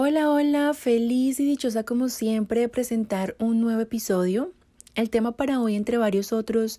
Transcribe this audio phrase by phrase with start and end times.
[0.00, 4.52] Hola, hola, feliz y dichosa como siempre de presentar un nuevo episodio.
[4.94, 6.78] El tema para hoy, entre varios otros,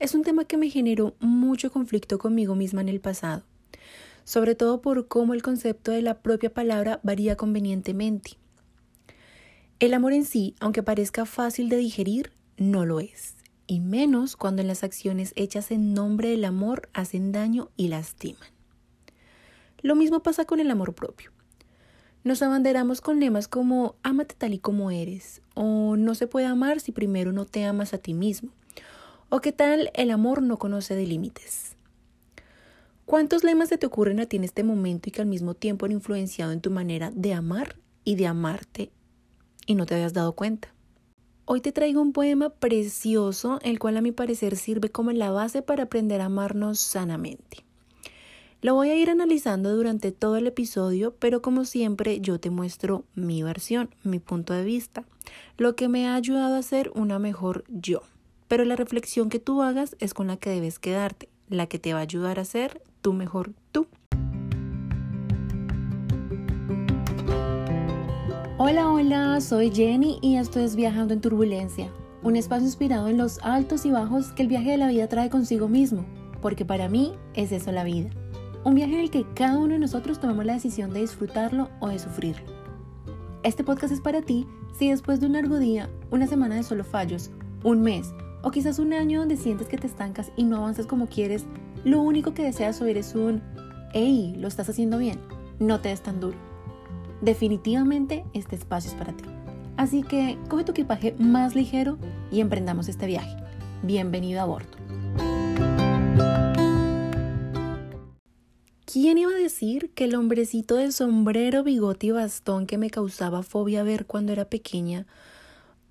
[0.00, 3.42] es un tema que me generó mucho conflicto conmigo misma en el pasado,
[4.24, 8.32] sobre todo por cómo el concepto de la propia palabra varía convenientemente.
[9.80, 14.60] El amor en sí, aunque parezca fácil de digerir, no lo es, y menos cuando
[14.60, 18.50] en las acciones hechas en nombre del amor hacen daño y lastiman.
[19.80, 21.32] Lo mismo pasa con el amor propio.
[22.28, 26.78] Nos abanderamos con lemas como ámate tal y como eres, o no se puede amar
[26.78, 28.50] si primero no te amas a ti mismo,
[29.30, 31.74] o qué tal el amor no conoce de límites.
[33.06, 35.86] ¿Cuántos lemas se te ocurren a ti en este momento y que al mismo tiempo
[35.86, 38.90] han influenciado en tu manera de amar y de amarte
[39.64, 40.74] y no te habías dado cuenta?
[41.46, 45.62] Hoy te traigo un poema precioso, el cual a mi parecer sirve como la base
[45.62, 47.67] para aprender a amarnos sanamente.
[48.60, 53.04] Lo voy a ir analizando durante todo el episodio, pero como siempre yo te muestro
[53.14, 55.04] mi versión, mi punto de vista,
[55.56, 58.02] lo que me ha ayudado a ser una mejor yo.
[58.48, 61.92] Pero la reflexión que tú hagas es con la que debes quedarte, la que te
[61.92, 63.86] va a ayudar a ser tu mejor tú.
[68.58, 71.92] Hola, hola, soy Jenny y esto es Viajando en Turbulencia,
[72.24, 75.30] un espacio inspirado en los altos y bajos que el viaje de la vida trae
[75.30, 76.04] consigo mismo,
[76.42, 78.10] porque para mí es eso la vida.
[78.64, 81.88] Un viaje en el que cada uno de nosotros tomamos la decisión de disfrutarlo o
[81.88, 82.44] de sufrirlo.
[83.42, 86.84] Este podcast es para ti si después de un largo día, una semana de solo
[86.84, 87.30] fallos,
[87.62, 91.06] un mes o quizás un año donde sientes que te estancas y no avanzas como
[91.06, 91.46] quieres,
[91.84, 93.42] lo único que deseas oír es un
[93.94, 94.34] ¡Hey!
[94.36, 95.18] Lo estás haciendo bien,
[95.60, 96.36] no te des tan duro.
[97.20, 99.24] Definitivamente este espacio es para ti.
[99.76, 101.98] Así que coge tu equipaje más ligero
[102.30, 103.36] y emprendamos este viaje.
[103.82, 104.76] Bienvenido a bordo.
[108.90, 113.42] ¿Quién iba a decir que el hombrecito de sombrero, bigote y bastón que me causaba
[113.42, 115.06] fobia ver cuando era pequeña,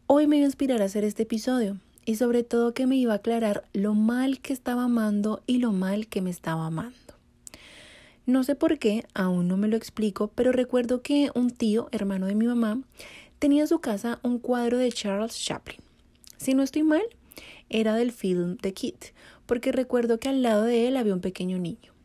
[0.07, 1.77] hoy me iba a inspirar a hacer este episodio?
[2.05, 5.73] Y sobre todo que me iba a aclarar lo mal que estaba amando y lo
[5.73, 6.97] mal que me estaba amando.
[8.25, 12.25] No sé por qué, aún no me lo explico, pero recuerdo que un tío, hermano
[12.25, 12.81] de mi mamá,
[13.37, 15.81] tenía en su casa un cuadro de Charles Chaplin.
[16.37, 17.03] Si no estoy mal,
[17.69, 18.95] era del film The Kid,
[19.45, 21.95] porque recuerdo que al lado de él había un pequeño niño.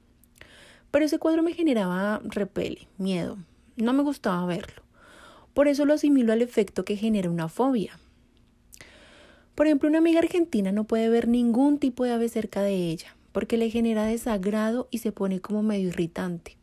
[0.92, 3.38] Pero ese cuadro me generaba repele, miedo.
[3.76, 4.82] No me gustaba verlo.
[5.54, 7.98] Por eso lo asimilo al efecto que genera una fobia.
[9.54, 13.16] Por ejemplo, una amiga argentina no puede ver ningún tipo de ave cerca de ella,
[13.32, 16.56] porque le genera desagrado y se pone como medio irritante.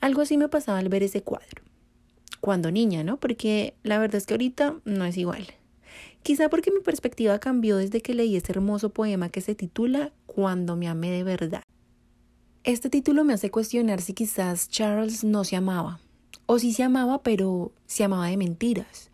[0.00, 1.62] Algo así me pasaba al ver ese cuadro.
[2.40, 3.18] Cuando niña, ¿no?
[3.18, 5.46] Porque la verdad es que ahorita no es igual.
[6.22, 10.76] Quizá porque mi perspectiva cambió desde que leí ese hermoso poema que se titula Cuando
[10.76, 11.62] me amé de verdad.
[12.64, 15.98] Este título me hace cuestionar si quizás Charles no se amaba,
[16.46, 19.10] o si se amaba pero se amaba de mentiras,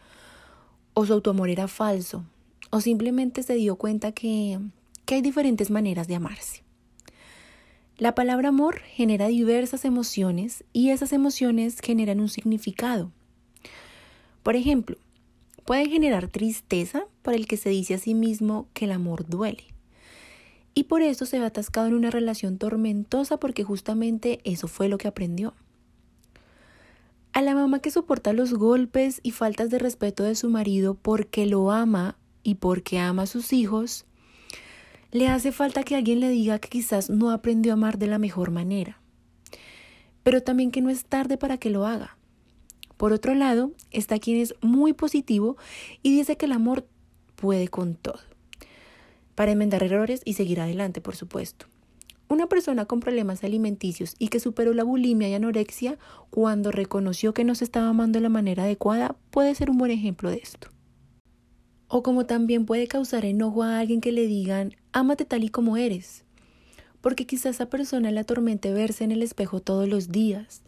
[0.92, 2.26] o su autoamor era falso,
[2.68, 4.60] o simplemente se dio cuenta que,
[5.06, 6.62] que hay diferentes maneras de amarse.
[7.96, 13.12] La palabra amor genera diversas emociones y esas emociones generan un significado.
[14.42, 14.98] Por ejemplo,
[15.64, 19.77] puede generar tristeza para el que se dice a sí mismo que el amor duele
[20.74, 24.98] y por eso se ve atascado en una relación tormentosa porque justamente eso fue lo
[24.98, 25.54] que aprendió.
[27.32, 31.46] A la mamá que soporta los golpes y faltas de respeto de su marido porque
[31.46, 34.06] lo ama y porque ama a sus hijos,
[35.10, 38.18] le hace falta que alguien le diga que quizás no aprendió a amar de la
[38.18, 39.00] mejor manera,
[40.22, 42.16] pero también que no es tarde para que lo haga.
[42.96, 45.56] Por otro lado, está quien es muy positivo
[46.02, 46.86] y dice que el amor
[47.36, 48.20] puede con todo
[49.38, 51.66] para enmendar errores y seguir adelante, por supuesto.
[52.28, 55.96] Una persona con problemas alimenticios y que superó la bulimia y anorexia
[56.30, 59.92] cuando reconoció que no se estaba amando de la manera adecuada puede ser un buen
[59.92, 60.70] ejemplo de esto.
[61.86, 65.76] O como también puede causar enojo a alguien que le digan, ámate tal y como
[65.76, 66.24] eres,
[67.00, 70.62] porque quizás esa persona le atormente verse en el espejo todos los días,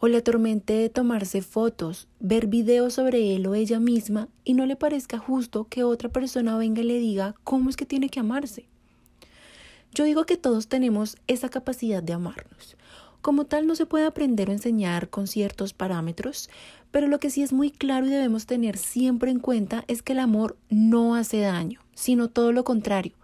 [0.00, 4.66] o le atormente de tomarse fotos, ver videos sobre él o ella misma y no
[4.66, 8.20] le parezca justo que otra persona venga y le diga cómo es que tiene que
[8.20, 8.66] amarse.
[9.92, 12.76] Yo digo que todos tenemos esa capacidad de amarnos.
[13.20, 16.48] Como tal no se puede aprender o enseñar con ciertos parámetros,
[16.92, 20.12] pero lo que sí es muy claro y debemos tener siempre en cuenta es que
[20.12, 23.14] el amor no hace daño, sino todo lo contrario.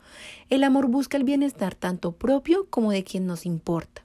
[0.50, 4.03] El amor busca el bienestar tanto propio como de quien nos importa.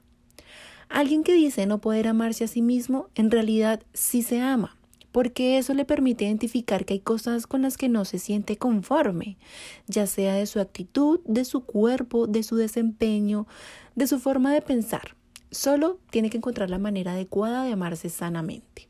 [0.90, 4.76] Alguien que dice no poder amarse a sí mismo, en realidad sí se ama,
[5.12, 9.38] porque eso le permite identificar que hay cosas con las que no se siente conforme,
[9.86, 13.46] ya sea de su actitud, de su cuerpo, de su desempeño,
[13.94, 15.14] de su forma de pensar.
[15.52, 18.88] Solo tiene que encontrar la manera adecuada de amarse sanamente.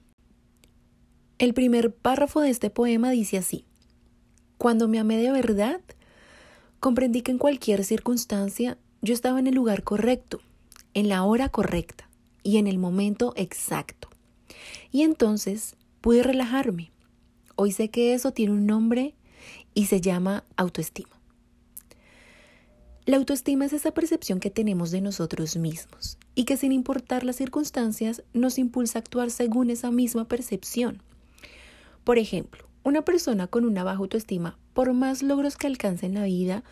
[1.39, 3.67] El primer párrafo de este poema dice así.
[4.57, 5.83] Cuando me amé de verdad,
[6.81, 10.41] comprendí que en cualquier circunstancia yo estaba en el lugar correcto,
[10.95, 12.09] en la hora correcta
[12.43, 14.09] y en el momento exacto.
[14.91, 16.91] Y entonces pude relajarme.
[17.57, 19.15] Hoy sé que eso tiene un nombre
[19.75, 21.21] y se llama autoestima.
[23.07, 27.37] La autoestima es esa percepción que tenemos de nosotros mismos y que sin importar las
[27.37, 31.03] circunstancias nos impulsa a actuar según esa misma percepción.
[32.05, 36.25] Por ejemplo, una persona con una baja autoestima, por más logros que alcance en la
[36.25, 36.63] vida,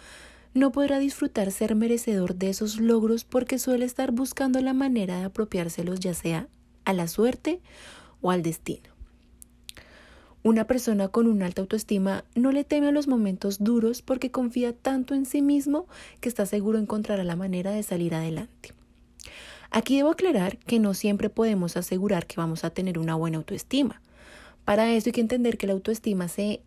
[0.54, 5.24] no podrá disfrutar ser merecedor de esos logros porque suele estar buscando la manera de
[5.24, 6.48] apropiárselos ya sea
[6.84, 7.60] a la suerte
[8.20, 8.88] o al destino.
[10.42, 14.72] Una persona con una alta autoestima no le teme a los momentos duros porque confía
[14.72, 15.86] tanto en sí mismo
[16.20, 18.72] que está seguro encontrará la manera de salir adelante.
[19.70, 24.00] Aquí debo aclarar que no siempre podemos asegurar que vamos a tener una buena autoestima.
[24.64, 26.62] Para eso hay que entender que la autoestima se,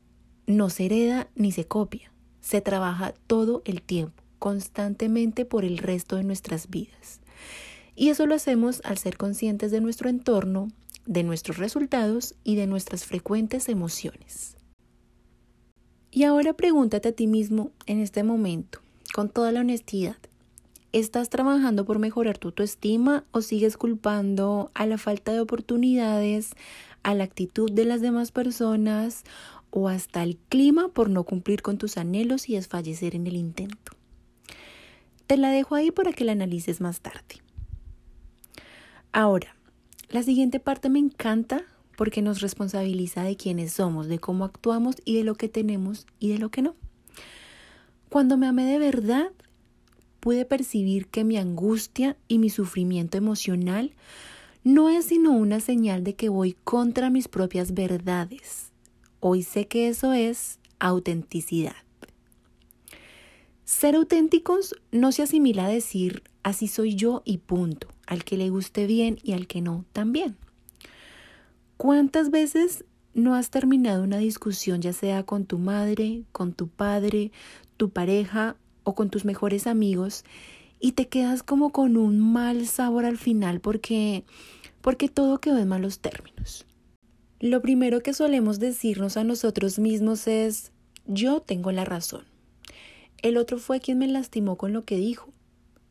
[0.45, 2.10] no se hereda ni se copia,
[2.41, 7.21] se trabaja todo el tiempo, constantemente por el resto de nuestras vidas.
[7.95, 10.69] Y eso lo hacemos al ser conscientes de nuestro entorno,
[11.05, 14.57] de nuestros resultados y de nuestras frecuentes emociones.
[16.11, 18.79] Y ahora pregúntate a ti mismo en este momento,
[19.13, 20.17] con toda la honestidad,
[20.91, 26.51] ¿estás trabajando por mejorar tu autoestima o sigues culpando a la falta de oportunidades,
[27.03, 29.23] a la actitud de las demás personas
[29.71, 33.93] o hasta el clima por no cumplir con tus anhelos y desfallecer en el intento.
[35.27, 37.41] Te la dejo ahí para que la analices más tarde.
[39.13, 39.55] Ahora,
[40.09, 41.63] la siguiente parte me encanta
[41.97, 46.29] porque nos responsabiliza de quiénes somos, de cómo actuamos y de lo que tenemos y
[46.29, 46.75] de lo que no.
[48.09, 49.31] Cuando me amé de verdad,
[50.19, 53.93] pude percibir que mi angustia y mi sufrimiento emocional
[54.63, 58.70] no es sino una señal de que voy contra mis propias verdades.
[59.23, 61.75] Hoy sé que eso es autenticidad.
[63.65, 68.49] Ser auténticos no se asimila a decir así soy yo y punto, al que le
[68.49, 70.37] guste bien y al que no también.
[71.77, 72.83] ¿Cuántas veces
[73.13, 77.31] no has terminado una discusión ya sea con tu madre, con tu padre,
[77.77, 80.25] tu pareja o con tus mejores amigos
[80.79, 84.23] y te quedas como con un mal sabor al final porque
[84.81, 86.65] porque todo quedó en malos términos.
[87.41, 90.71] Lo primero que solemos decirnos a nosotros mismos es
[91.07, 92.23] yo tengo la razón.
[93.23, 95.33] El otro fue quien me lastimó con lo que dijo.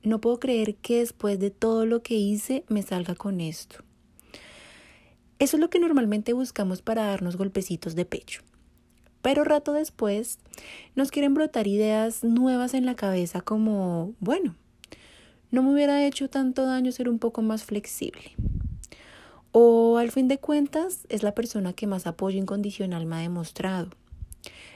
[0.04, 3.82] No puedo creer que después de todo lo que hice me salga con esto.
[5.40, 8.42] Eso es lo que normalmente buscamos para darnos golpecitos de pecho.
[9.20, 10.38] Pero rato después
[10.94, 14.54] nos quieren brotar ideas nuevas en la cabeza como, bueno,
[15.50, 18.36] no me hubiera hecho tanto daño ser un poco más flexible.
[19.52, 23.90] O al fin de cuentas es la persona que más apoyo incondicional me ha demostrado.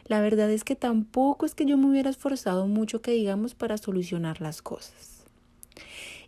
[0.07, 3.79] La verdad es que tampoco es que yo me hubiera esforzado mucho que digamos para
[3.79, 5.25] solucionar las cosas.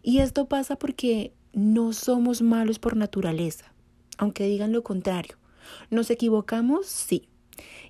[0.03, 3.73] Y esto pasa porque no somos malos por naturaleza,
[4.19, 5.37] aunque digan lo contrario.
[5.91, 6.87] ¿Nos equivocamos?
[6.87, 7.29] Sí.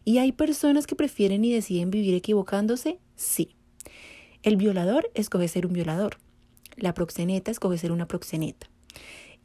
[0.05, 2.99] ¿Y hay personas que prefieren y deciden vivir equivocándose?
[3.17, 3.55] Sí.
[4.43, 6.19] El violador escoge ser un violador.
[6.77, 8.69] La proxeneta escoge ser una proxeneta.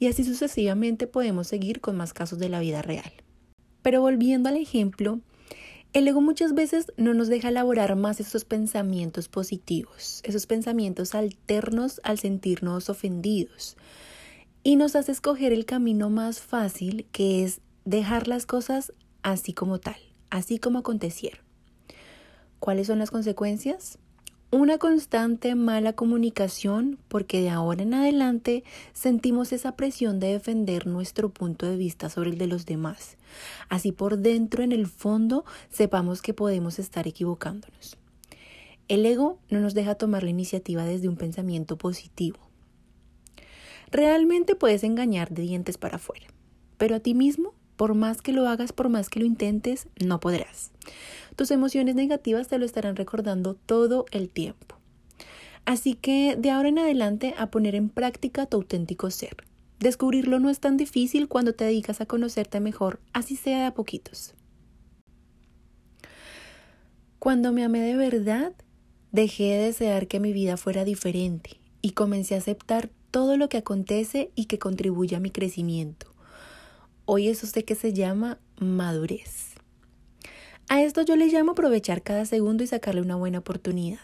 [0.02, 3.14] Y así sucesivamente podemos seguir con más casos de la vida real.
[3.82, 5.22] Pero volviendo al ejemplo,
[5.94, 12.02] el ego muchas veces no nos deja elaborar más esos pensamientos positivos, esos pensamientos alternos
[12.04, 13.78] al sentirnos ofendidos,
[14.62, 18.92] y nos hace escoger el camino más fácil que es dejar las cosas
[19.24, 19.96] así como tal
[20.32, 21.42] así como acontecieron.
[22.60, 24.00] ¿Cuáles son las consecuencias?
[24.54, 31.30] Una constante mala comunicación porque de ahora en adelante sentimos esa presión de defender nuestro
[31.30, 33.16] punto de vista sobre el de los demás.
[33.70, 37.96] Así por dentro, en el fondo, sepamos que podemos estar equivocándonos.
[38.90, 42.40] El ego no nos deja tomar la iniciativa desde un pensamiento positivo.
[43.90, 46.28] Realmente puedes engañar de dientes para afuera,
[46.78, 50.20] pero a ti mismo por más que lo hagas, por más que lo intentes, no
[50.20, 50.70] podrás.
[51.36, 54.76] Tus emociones negativas te lo estarán recordando todo el tiempo.
[55.66, 59.36] Así que de ahora en adelante a poner en práctica tu auténtico ser.
[59.80, 63.74] Descubrirlo no es tan difícil cuando te dedicas a conocerte mejor, así sea de a
[63.74, 64.36] poquitos.
[67.18, 68.54] Cuando me amé de verdad,
[69.12, 73.58] dejé de desear que mi vida fuera diferente y comencé a aceptar todo lo que
[73.58, 76.11] acontece y que contribuye a mi crecimiento.
[77.14, 79.56] Hoy es usted que se llama madurez.
[80.70, 84.00] A esto yo le llamo aprovechar cada segundo y sacarle una buena oportunidad.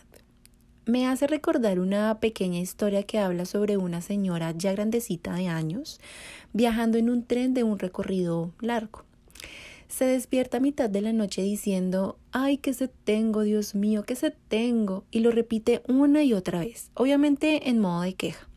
[0.86, 6.02] Me hace recordar una pequeña historia que habla sobre una señora ya grandecita de años
[6.52, 9.06] viajando en un tren de un recorrido largo.
[9.88, 14.18] se despierta a mitad de la noche diciendo, ay, que se tengo, Dios mío, que
[14.18, 18.50] se tengo, y lo repite una y otra vez, obviamente en modo de queja.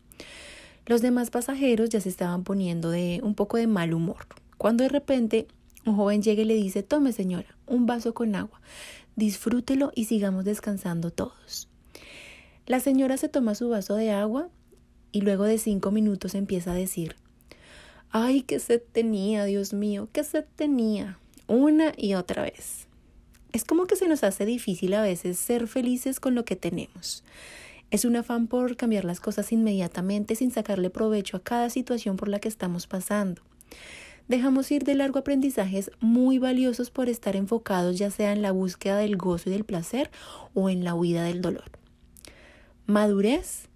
[0.87, 4.25] Los demás pasajeros ya se estaban poniendo de un poco de mal humor,
[4.61, 5.47] cuando de repente
[5.87, 8.61] un joven llega y le dice, tome señora, un vaso con agua,
[9.15, 11.67] disfrútelo y sigamos descansando todos.
[12.67, 14.49] La señora se toma su vaso de agua
[15.11, 17.15] y luego de cinco minutos empieza a decir,
[18.11, 22.85] ay, qué sed tenía, Dios mío, qué sed tenía, una y otra vez.
[23.53, 27.23] Es como que se nos hace difícil a veces ser felices con lo que tenemos.
[27.89, 32.27] Es un afán por cambiar las cosas inmediatamente sin sacarle provecho a cada situación por
[32.27, 33.41] la que estamos pasando.
[34.31, 38.95] Dejamos ir de largo aprendizajes muy valiosos por estar enfocados ya sea en la búsqueda
[38.95, 40.09] del gozo y del placer
[40.53, 41.69] o en la huida del dolor.
[42.85, 43.67] Madurez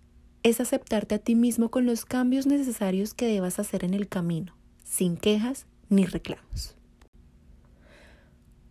[0.44, 4.56] es aceptarte a ti mismo con los cambios necesarios que debas hacer en el camino,
[4.86, 6.78] sin quejas ni reclamos.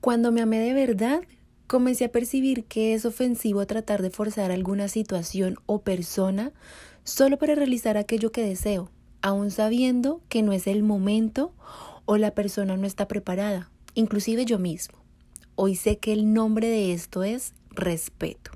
[0.01, 1.21] Cuando me amé de verdad,
[1.67, 6.55] comencé a percibir que es ofensivo tratar de forzar alguna situación o persona
[7.03, 8.91] solo para realizar aquello que deseo,
[9.25, 11.55] aun sabiendo que no es el momento
[12.05, 14.99] o la persona no está preparada, inclusive yo mismo.
[15.55, 18.51] Hoy sé que el nombre de esto es respeto.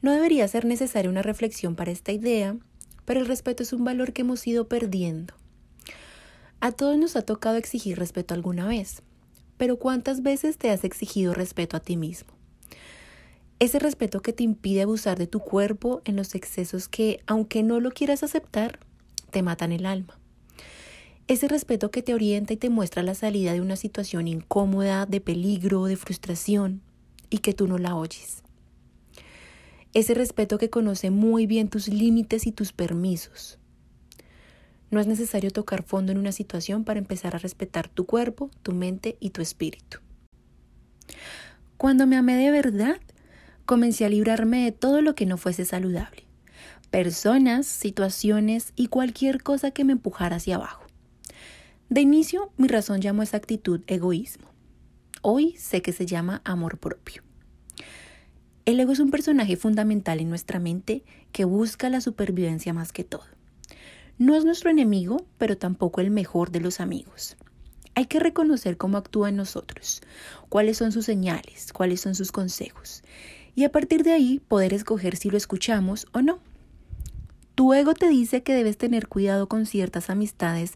[0.00, 2.56] No debería ser necesaria una reflexión para esta idea,
[3.04, 5.34] pero el respeto es un valor que hemos ido perdiendo.
[6.60, 9.02] A todos nos ha tocado exigir respeto alguna vez,
[9.58, 12.32] pero ¿cuántas veces te has exigido respeto a ti mismo?
[13.58, 17.78] Ese respeto que te impide abusar de tu cuerpo en los excesos que, aunque no
[17.78, 18.80] lo quieras aceptar,
[19.32, 20.18] te matan el alma.
[21.26, 25.20] Ese respeto que te orienta y te muestra la salida de una situación incómoda, de
[25.20, 26.82] peligro, de frustración,
[27.30, 28.42] y que tú no la oyes.
[29.94, 33.58] Ese respeto que conoce muy bien tus límites y tus permisos,
[34.90, 38.72] no es necesario tocar fondo en una situación para empezar a respetar tu cuerpo, tu
[38.72, 40.00] mente y tu espíritu.
[41.78, 42.96] Cuando me amé de verdad,
[43.64, 46.24] comencé a librarme de todo lo que no fuese saludable.
[46.92, 50.84] Personas, situaciones y cualquier cosa que me empujara hacia abajo.
[51.88, 54.48] De inicio, mi razón llamó esa actitud egoísmo.
[55.22, 57.22] Hoy sé que se llama amor propio.
[58.66, 63.04] El ego es un personaje fundamental en nuestra mente que busca la supervivencia más que
[63.04, 63.24] todo.
[64.18, 67.38] No es nuestro enemigo, pero tampoco el mejor de los amigos.
[67.94, 70.02] Hay que reconocer cómo actúa en nosotros,
[70.50, 73.02] cuáles son sus señales, cuáles son sus consejos,
[73.54, 76.51] y a partir de ahí poder escoger si lo escuchamos o no.
[77.54, 80.74] Tu ego te dice que debes tener cuidado con ciertas amistades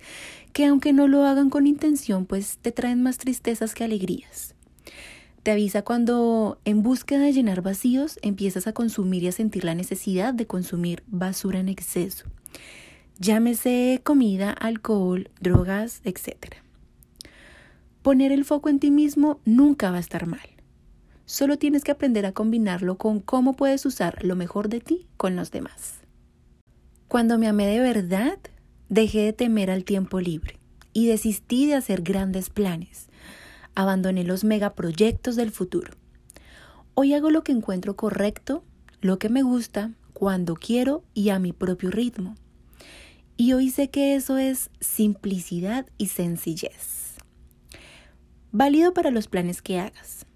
[0.53, 4.55] que aunque no lo hagan con intención, pues te traen más tristezas que alegrías.
[5.43, 9.75] Te avisa cuando en búsqueda de llenar vacíos empiezas a consumir y a sentir la
[9.75, 12.27] necesidad de consumir basura en exceso.
[13.19, 16.57] Llámese comida, alcohol, drogas, etc.
[18.03, 20.49] Poner el foco en ti mismo nunca va a estar mal.
[21.25, 25.37] Solo tienes que aprender a combinarlo con cómo puedes usar lo mejor de ti con
[25.37, 26.06] los demás.
[27.09, 28.39] Cuando me amé de verdad,
[28.89, 30.59] dejé de temer al tiempo libre
[30.93, 33.09] y desistí de hacer grandes planes.
[33.77, 35.93] Abandoné los megaproyectos del futuro.
[36.95, 38.65] Hoy hago lo que encuentro correcto,
[39.01, 42.35] lo que me gusta, cuando quiero y a mi propio ritmo.
[43.37, 47.15] Y hoy sé que eso es simplicidad y sencillez.
[48.51, 50.27] Válido para los planes que hagas.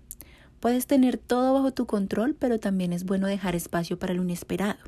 [0.60, 4.78] Puedes tener todo bajo tu control, pero también es bueno dejar espacio para lo inesperado,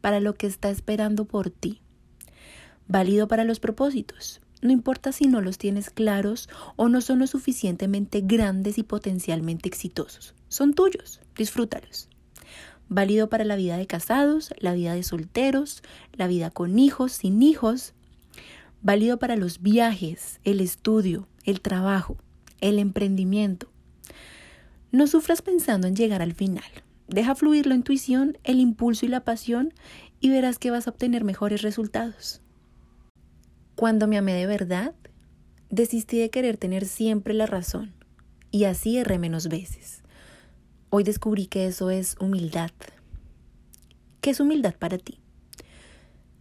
[0.00, 1.80] para lo que está esperando por ti.
[2.88, 4.40] Válido para los propósitos.
[4.62, 9.68] No importa si no los tienes claros o no son lo suficientemente grandes y potencialmente
[9.68, 10.34] exitosos.
[10.48, 11.20] Son tuyos.
[11.36, 12.10] Disfrútalos
[12.90, 15.82] válido para la vida de casados, la vida de solteros,
[16.12, 17.94] la vida con hijos, sin hijos,
[18.82, 22.18] válido para los viajes, el estudio, el trabajo,
[22.60, 23.70] el emprendimiento.
[24.90, 26.64] No sufras pensando en llegar al final.
[27.10, 29.74] Deja fluir la intuición, el impulso y la pasión
[30.20, 32.40] y verás que vas a obtener mejores resultados.
[33.74, 34.94] Cuando me amé de verdad,
[35.70, 37.92] desistí de querer tener siempre la razón
[38.52, 40.02] y así erré menos veces.
[40.88, 42.70] Hoy descubrí que eso es humildad.
[44.20, 45.18] ¿Qué es humildad para ti?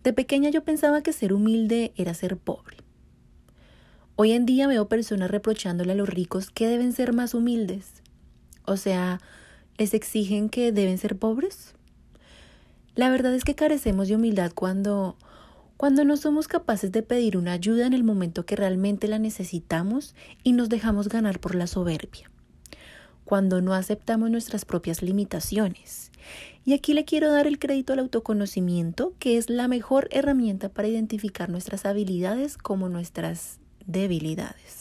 [0.03, 2.77] De pequeña yo pensaba que ser humilde era ser pobre.
[4.15, 8.03] Hoy en día veo personas reprochándole a los ricos que deben ser más humildes.
[8.65, 9.19] O sea,
[9.79, 11.73] ¿les exigen que deben ser pobres?
[12.95, 15.17] La verdad es que carecemos de humildad cuando
[15.77, 20.13] cuando no somos capaces de pedir una ayuda en el momento que realmente la necesitamos
[20.43, 22.29] y nos dejamos ganar por la soberbia
[23.23, 26.11] cuando no aceptamos nuestras propias limitaciones.
[26.65, 30.87] Y aquí le quiero dar el crédito al autoconocimiento, que es la mejor herramienta para
[30.87, 34.78] identificar nuestras habilidades como nuestras debilidades.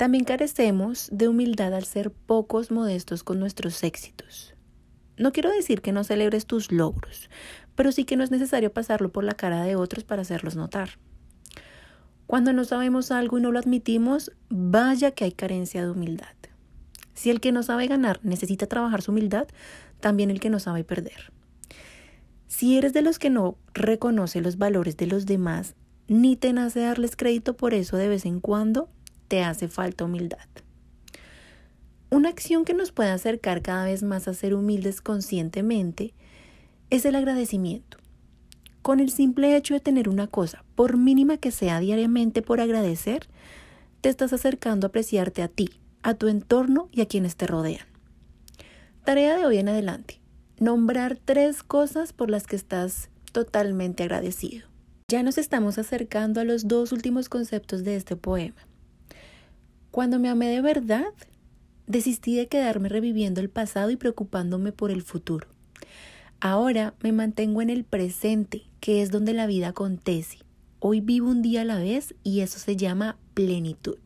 [0.00, 4.54] También carecemos de humildad al ser pocos modestos con nuestros éxitos.
[5.18, 7.28] No quiero decir que no celebres tus logros,
[7.74, 10.92] pero sí que no es necesario pasarlo por la cara de otros para hacerlos notar.
[12.26, 16.34] Cuando no sabemos algo y no lo admitimos, vaya que hay carencia de humildad.
[17.12, 19.48] Si el que no sabe ganar necesita trabajar su humildad,
[20.00, 21.30] también el que no sabe perder.
[22.46, 25.74] Si eres de los que no reconoce los valores de los demás,
[26.08, 28.88] ni te nace darles crédito por eso de vez en cuando,
[29.30, 30.48] te hace falta humildad.
[32.10, 36.14] Una acción que nos puede acercar cada vez más a ser humildes conscientemente
[36.90, 37.98] es el agradecimiento.
[38.82, 43.28] Con el simple hecho de tener una cosa, por mínima que sea diariamente por agradecer,
[44.00, 45.70] te estás acercando a apreciarte a ti,
[46.02, 47.86] a tu entorno y a quienes te rodean.
[49.04, 50.20] Tarea de hoy en adelante.
[50.58, 54.66] Nombrar tres cosas por las que estás totalmente agradecido.
[55.06, 58.66] Ya nos estamos acercando a los dos últimos conceptos de este poema.
[59.90, 61.06] Cuando me amé de verdad,
[61.86, 65.48] desistí de quedarme reviviendo el pasado y preocupándome por el futuro.
[66.40, 70.38] Ahora me mantengo en el presente, que es donde la vida acontece.
[70.78, 73.98] Hoy vivo un día a la vez y eso se llama plenitud.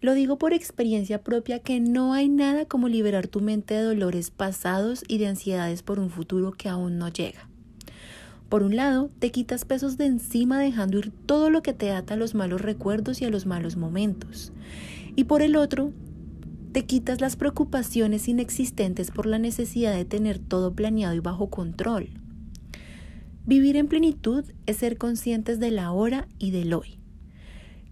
[0.00, 4.30] Lo digo por experiencia propia que no hay nada como liberar tu mente de dolores
[4.30, 7.48] pasados y de ansiedades por un futuro que aún no llega.
[8.48, 12.14] Por un lado, te quitas pesos de encima dejando ir todo lo que te ata
[12.14, 14.52] a los malos recuerdos y a los malos momentos.
[15.16, 15.92] Y por el otro,
[16.72, 22.10] te quitas las preocupaciones inexistentes por la necesidad de tener todo planeado y bajo control.
[23.46, 26.98] Vivir en plenitud es ser conscientes de la hora y del hoy.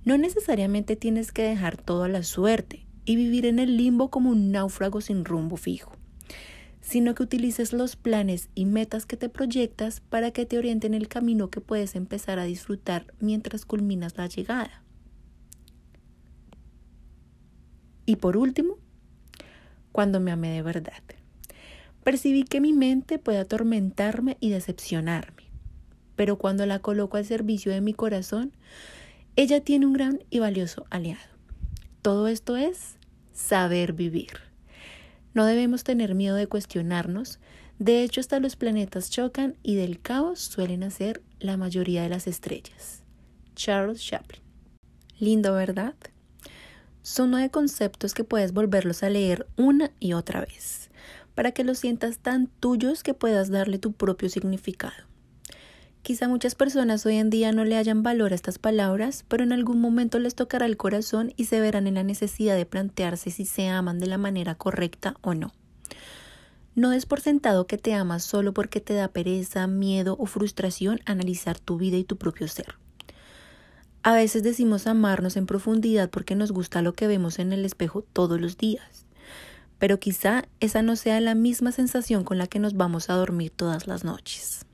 [0.05, 4.31] No necesariamente tienes que dejar todo a la suerte y vivir en el limbo como
[4.31, 5.93] un náufrago sin rumbo fijo
[6.83, 11.09] sino que utilices los planes y metas que te proyectas para que te orienten el
[11.09, 14.83] camino que puedes empezar a disfrutar mientras culminas la llegada.
[18.05, 18.79] Y por último,
[19.93, 21.03] cuando me amé de verdad,
[22.03, 25.45] percibí que mi mente puede atormentarme y decepcionarme,
[26.17, 28.53] pero cuando la coloco al servicio de mi corazón,
[29.37, 31.21] ella tiene un gran y valioso aliado.
[32.03, 32.97] Todo esto es
[33.33, 34.52] saber vivir.
[35.35, 37.39] No debemos tener miedo de cuestionarnos.
[37.79, 42.27] De hecho, hasta los planetas chocan y del caos suelen hacer la mayoría de las
[42.27, 43.03] estrellas.
[43.55, 44.43] Charles Chaplin.
[45.19, 45.95] Lindo, ¿verdad?
[47.03, 50.91] Son nueve conceptos que puedes volverlos a leer una y otra vez,
[51.35, 55.12] para que los sientas tan tuyos que puedas darle tu propio significado.
[56.03, 59.53] Quizá muchas personas hoy en día no le hayan valor a estas palabras, pero en
[59.53, 63.45] algún momento les tocará el corazón y se verán en la necesidad de plantearse si
[63.45, 65.53] se aman de la manera correcta o no.
[66.75, 70.99] No des por sentado que te amas solo porque te da pereza, miedo o frustración
[71.07, 72.75] analizar tu vida y tu propio ser.
[74.03, 78.03] A veces decimos amarnos en profundidad porque nos gusta lo que vemos en el espejo
[78.13, 79.07] todos los días,
[79.79, 83.53] pero quizá esa no sea la misma sensación con la que nos vamos a dormir
[83.55, 84.67] todas las noches.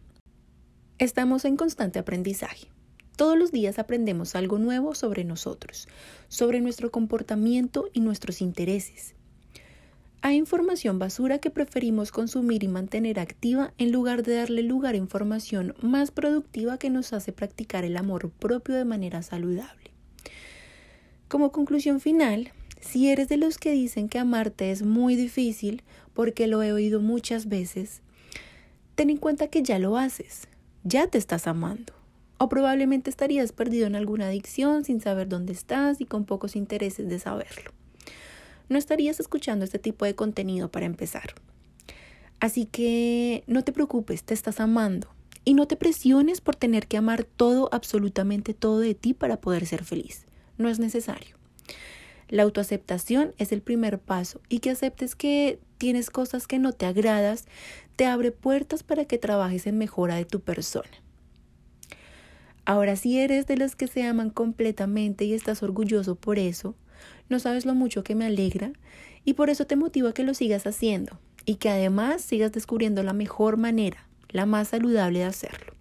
[0.99, 2.67] Estamos en constante aprendizaje.
[3.15, 5.87] Todos los días aprendemos algo nuevo sobre nosotros,
[6.27, 9.15] sobre nuestro comportamiento y nuestros intereses.
[10.23, 14.99] Hay información basura que preferimos consumir y mantener activa en lugar de darle lugar a
[14.99, 19.93] información más productiva que nos hace practicar el amor propio de manera saludable.
[21.29, 26.49] Como conclusión final, si eres de los que dicen que amarte es muy difícil, porque
[26.49, 28.03] lo he oído muchas veces,
[28.97, 30.49] ten en cuenta que ya lo haces
[30.85, 31.93] ya te estás amando.
[32.38, 37.09] O probablemente estarías perdido en alguna adicción sin saber dónde estás y con pocos intereses
[37.09, 37.73] de saberlo.
[38.69, 41.35] No estarías escuchando este tipo de contenido para empezar.
[42.41, 45.09] Así que no te preocupes, te estás amando.
[45.45, 49.67] Y no te presiones por tener que amar todo, absolutamente todo de ti para poder
[49.67, 50.27] ser feliz.
[50.59, 51.37] No es necesario.
[52.29, 56.85] La autoaceptación es el primer paso y que aceptes que tienes cosas que no te
[56.85, 57.47] agradas,
[57.99, 60.89] te abre puertas para que trabajes en mejora de tu persona.
[62.65, 66.77] Ahora, si eres de los que se aman completamente y estás orgulloso por eso,
[67.29, 68.71] no sabes lo mucho que me alegra
[69.25, 73.03] y por eso te motivo a que lo sigas haciendo y que además sigas descubriendo
[73.03, 75.73] la mejor manera, la más saludable de hacerlo,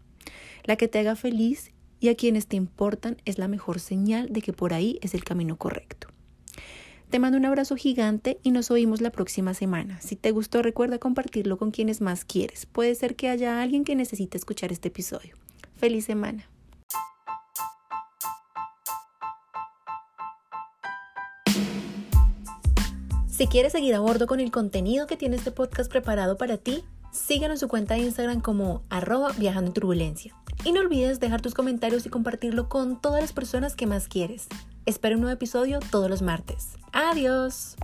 [0.63, 4.41] la que te haga feliz y a quienes te importan es la mejor señal de
[4.41, 6.07] que por ahí es el camino correcto.
[7.09, 10.01] Te mando un abrazo gigante y nos oímos la próxima semana.
[10.01, 12.65] Si te gustó, recuerda compartirlo con quienes más quieres.
[12.65, 15.37] Puede ser que haya alguien que necesite escuchar este episodio.
[15.77, 16.49] Feliz semana.
[23.29, 26.83] Si quieres seguir a bordo con el contenido que tiene este podcast preparado para ti,
[27.11, 30.35] síguenos en su cuenta de Instagram como arroba viajando en turbulencia.
[30.65, 34.47] Y no olvides dejar tus comentarios y compartirlo con todas las personas que más quieres.
[34.87, 36.77] Espero un nuevo episodio todos los martes.
[36.93, 37.75] Adiós.